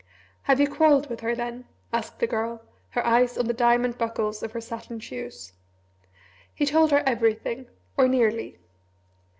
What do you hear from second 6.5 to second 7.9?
He told her everything